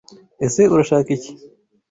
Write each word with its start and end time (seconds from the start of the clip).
Ese 0.45 0.61
Urashaka 0.73 1.07
iki? 1.17 1.31